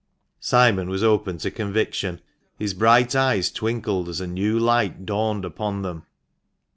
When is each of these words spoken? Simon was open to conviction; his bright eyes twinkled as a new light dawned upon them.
Simon 0.39 0.89
was 0.89 1.03
open 1.03 1.37
to 1.37 1.51
conviction; 1.51 2.21
his 2.57 2.73
bright 2.73 3.15
eyes 3.15 3.51
twinkled 3.51 4.09
as 4.09 4.19
a 4.19 4.25
new 4.25 4.57
light 4.57 5.05
dawned 5.05 5.45
upon 5.45 5.83
them. 5.83 6.07